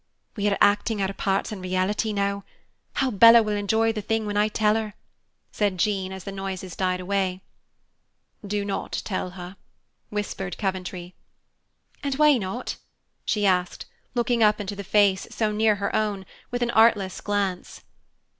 "We 0.35 0.47
are 0.49 0.57
acting 0.61 0.99
our 0.99 1.13
parts 1.13 1.51
in 1.51 1.61
reality 1.61 2.11
now. 2.11 2.43
How 2.93 3.11
Bella 3.11 3.43
will 3.43 3.55
enjoy 3.55 3.91
the 3.93 4.01
thing 4.01 4.25
when 4.25 4.35
I 4.35 4.47
tell 4.47 4.73
her!" 4.73 4.95
said 5.51 5.77
Jean 5.77 6.11
as 6.11 6.23
the 6.23 6.31
noises 6.31 6.75
died 6.75 6.99
away. 6.99 7.41
"Do 8.43 8.65
not 8.65 8.93
tell 9.05 9.29
her," 9.37 9.57
whispered 10.09 10.57
Coventry. 10.57 11.13
"And 12.01 12.15
why 12.15 12.37
not?" 12.39 12.77
she 13.25 13.45
asked, 13.45 13.85
looking 14.15 14.41
up 14.41 14.59
into 14.59 14.75
the 14.75 14.83
face 14.83 15.27
so 15.29 15.51
near 15.51 15.75
her 15.75 15.95
own, 15.95 16.25
with 16.49 16.63
an 16.63 16.71
artless 16.71 17.21
glance. 17.21 17.81